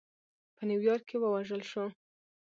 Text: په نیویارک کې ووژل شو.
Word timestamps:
په 0.55 0.61
نیویارک 0.69 1.03
کې 1.09 1.17
ووژل 1.19 1.61
شو. 1.69 1.85